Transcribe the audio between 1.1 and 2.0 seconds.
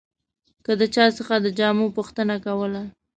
څخه د جامو